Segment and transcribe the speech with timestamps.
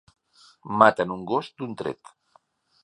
[0.81, 2.15] Maten un gos d'un tret